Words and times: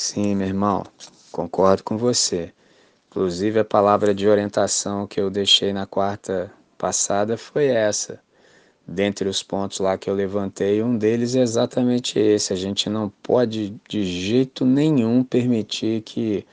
Sim, 0.00 0.36
meu 0.36 0.46
irmão, 0.46 0.84
concordo 1.32 1.82
com 1.82 1.98
você. 1.98 2.52
Inclusive, 3.10 3.58
a 3.58 3.64
palavra 3.64 4.14
de 4.14 4.28
orientação 4.28 5.08
que 5.08 5.20
eu 5.20 5.28
deixei 5.28 5.72
na 5.72 5.86
quarta 5.86 6.52
passada 6.78 7.36
foi 7.36 7.66
essa. 7.66 8.20
Dentre 8.86 9.28
os 9.28 9.42
pontos 9.42 9.80
lá 9.80 9.98
que 9.98 10.08
eu 10.08 10.14
levantei, 10.14 10.84
um 10.84 10.96
deles 10.96 11.34
é 11.34 11.40
exatamente 11.40 12.16
esse. 12.16 12.52
A 12.52 12.56
gente 12.56 12.88
não 12.88 13.12
pode 13.24 13.74
de 13.88 14.04
jeito 14.04 14.64
nenhum 14.64 15.24
permitir 15.24 16.02
que 16.02 16.46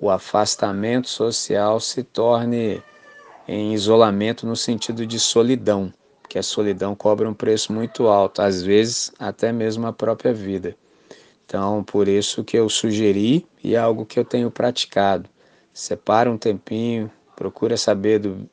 o 0.00 0.10
afastamento 0.10 1.08
social 1.08 1.78
se 1.78 2.02
torne 2.02 2.82
em 3.46 3.74
isolamento 3.74 4.44
no 4.44 4.56
sentido 4.56 5.06
de 5.06 5.20
solidão, 5.20 5.94
que 6.28 6.36
a 6.36 6.42
solidão 6.42 6.96
cobra 6.96 7.30
um 7.30 7.34
preço 7.34 7.72
muito 7.72 8.08
alto, 8.08 8.42
às 8.42 8.60
vezes 8.60 9.12
até 9.20 9.52
mesmo 9.52 9.86
a 9.86 9.92
própria 9.92 10.34
vida. 10.34 10.76
Então, 11.48 11.82
por 11.82 12.08
isso 12.08 12.44
que 12.44 12.58
eu 12.58 12.68
sugeri 12.68 13.46
e 13.64 13.74
é 13.74 13.78
algo 13.78 14.04
que 14.04 14.18
eu 14.18 14.24
tenho 14.24 14.50
praticado. 14.50 15.30
Separa 15.72 16.30
um 16.30 16.36
tempinho, 16.36 17.10
procura 17.34 17.74
saber 17.78 18.18
do, 18.18 18.46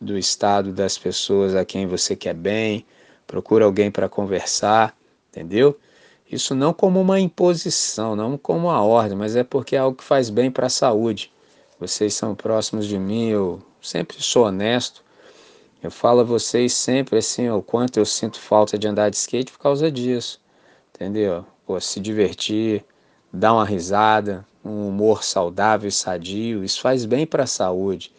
do 0.00 0.16
estado 0.16 0.72
das 0.72 0.96
pessoas 0.96 1.56
a 1.56 1.64
quem 1.64 1.88
você 1.88 2.14
quer 2.14 2.34
bem, 2.34 2.86
procura 3.26 3.64
alguém 3.64 3.90
para 3.90 4.08
conversar, 4.08 4.96
entendeu? 5.28 5.76
Isso 6.30 6.54
não 6.54 6.72
como 6.72 7.00
uma 7.00 7.18
imposição, 7.18 8.14
não 8.14 8.38
como 8.38 8.68
uma 8.68 8.80
ordem, 8.80 9.18
mas 9.18 9.34
é 9.34 9.42
porque 9.42 9.74
é 9.74 9.80
algo 9.80 9.98
que 9.98 10.04
faz 10.04 10.30
bem 10.30 10.48
para 10.48 10.66
a 10.66 10.70
saúde. 10.70 11.32
Vocês 11.80 12.14
são 12.14 12.36
próximos 12.36 12.86
de 12.86 12.96
mim, 12.96 13.26
eu 13.26 13.60
sempre 13.82 14.22
sou 14.22 14.46
honesto. 14.46 15.02
Eu 15.82 15.90
falo 15.90 16.20
a 16.20 16.24
vocês 16.24 16.72
sempre 16.74 17.18
assim 17.18 17.50
o 17.50 17.60
quanto 17.60 17.98
eu 17.98 18.04
sinto 18.06 18.38
falta 18.38 18.78
de 18.78 18.86
andar 18.86 19.10
de 19.10 19.16
skate 19.16 19.50
por 19.50 19.58
causa 19.58 19.90
disso. 19.90 20.40
Entendeu? 20.94 21.44
Pô, 21.66 21.80
se 21.80 21.98
divertir, 21.98 22.84
dar 23.32 23.52
uma 23.52 23.64
risada, 23.64 24.46
um 24.64 24.88
humor 24.88 25.24
saudável 25.24 25.88
e 25.88 25.92
sadio, 25.92 26.62
isso 26.62 26.80
faz 26.80 27.04
bem 27.04 27.26
para 27.26 27.42
a 27.42 27.46
saúde. 27.46 28.12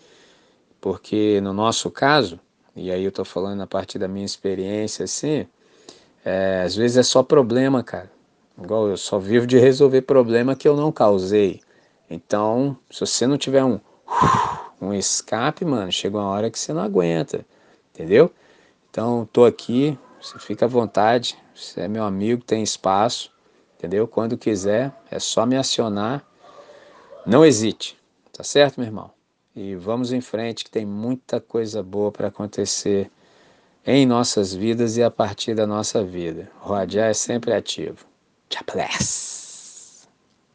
Porque 0.81 1.39
no 1.41 1.53
nosso 1.53 1.89
caso, 1.89 2.39
e 2.75 2.91
aí 2.91 3.03
eu 3.03 3.11
tô 3.11 3.23
falando 3.23 3.61
a 3.61 3.67
partir 3.67 3.97
da 3.97 4.07
minha 4.07 4.25
experiência 4.25 5.05
assim, 5.05 5.47
é, 6.25 6.63
às 6.65 6.75
vezes 6.75 6.97
é 6.97 7.03
só 7.03 7.23
problema, 7.23 7.81
cara. 7.81 8.11
Igual 8.61 8.89
eu 8.89 8.97
só 8.97 9.17
vivo 9.17 9.47
de 9.47 9.57
resolver 9.57 10.01
problema 10.01 10.55
que 10.55 10.67
eu 10.67 10.75
não 10.75 10.91
causei. 10.91 11.61
Então, 12.09 12.77
se 12.89 12.99
você 12.99 13.25
não 13.25 13.37
tiver 13.37 13.63
um, 13.63 13.79
um 14.81 14.93
escape, 14.93 15.63
mano, 15.63 15.91
chega 15.91 16.17
uma 16.17 16.27
hora 16.27 16.51
que 16.51 16.59
você 16.59 16.73
não 16.73 16.81
aguenta, 16.81 17.45
entendeu? 17.93 18.29
Então, 18.89 19.27
tô 19.31 19.45
aqui, 19.45 19.97
você 20.21 20.37
fica 20.39 20.65
à 20.65 20.67
vontade, 20.67 21.37
você 21.55 21.81
é 21.81 21.87
meu 21.87 22.03
amigo, 22.03 22.43
tem 22.43 22.63
espaço, 22.63 23.31
entendeu? 23.77 24.07
Quando 24.07 24.37
quiser, 24.37 24.91
é 25.09 25.19
só 25.19 25.45
me 25.45 25.55
acionar. 25.55 26.25
Não 27.25 27.45
hesite, 27.45 27.97
tá 28.31 28.43
certo, 28.43 28.77
meu 28.77 28.87
irmão? 28.87 29.11
E 29.55 29.75
vamos 29.75 30.11
em 30.11 30.21
frente, 30.21 30.63
que 30.63 30.71
tem 30.71 30.85
muita 30.85 31.39
coisa 31.39 31.81
boa 31.81 32.11
para 32.11 32.27
acontecer 32.27 33.09
em 33.85 34.05
nossas 34.05 34.53
vidas 34.53 34.97
e 34.97 35.03
a 35.03 35.09
partir 35.09 35.55
da 35.55 35.65
nossa 35.65 36.03
vida. 36.03 36.51
O 36.63 36.75
é 36.75 37.13
sempre 37.13 37.53
ativo. 37.53 38.05
Tchau, 38.49 38.63
bless! 38.71 39.46